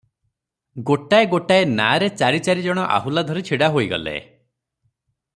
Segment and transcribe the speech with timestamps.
[0.89, 4.15] ଗୋଟାଏ ଗୋଟାଏ ନାଆରେ ଚାରି ଚାରି ଜଣ ଆହୁଲା ଧରି ଛିଡା ହୋଇଗଲେ।